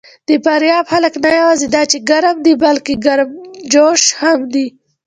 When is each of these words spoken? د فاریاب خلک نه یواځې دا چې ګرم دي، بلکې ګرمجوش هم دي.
د 0.27 0.29
فاریاب 0.45 0.85
خلک 0.93 1.13
نه 1.23 1.29
یواځې 1.39 1.67
دا 1.75 1.83
چې 1.91 1.97
ګرم 2.09 2.37
دي، 2.45 2.53
بلکې 2.63 2.93
ګرمجوش 3.05 4.03
هم 4.21 4.39
دي. 4.53 4.67